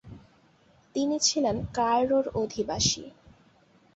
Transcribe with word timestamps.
তিনি 0.95 1.15
ছিলেন 1.19 1.55
কায়রোর 1.73 2.25
অধিবাসী। 2.35 3.03